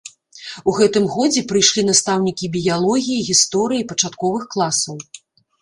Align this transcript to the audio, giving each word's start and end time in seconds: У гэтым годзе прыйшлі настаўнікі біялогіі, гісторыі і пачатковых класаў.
У 0.71 0.73
гэтым 0.77 1.03
годзе 1.15 1.43
прыйшлі 1.51 1.83
настаўнікі 1.89 2.49
біялогіі, 2.55 3.21
гісторыі 3.29 3.79
і 3.85 3.89
пачатковых 3.93 4.43
класаў. 4.57 4.95